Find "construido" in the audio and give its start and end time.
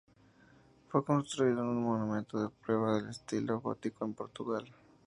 1.05-1.61